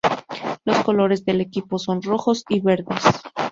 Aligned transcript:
Los 0.65 0.83
colores 0.83 1.25
del 1.25 1.41
equipo 1.41 1.77
son 1.77 2.01
rojos 2.01 2.43
y 2.49 2.59
verdes. 2.59 3.03